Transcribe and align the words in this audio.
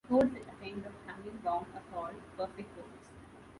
Codes 0.09 0.31
that 0.33 0.51
attain 0.55 0.81
the 0.81 0.89
Hamming 1.05 1.43
bound 1.43 1.67
are 1.75 1.83
called 1.93 2.15
perfect 2.35 2.75
codes. 2.75 3.09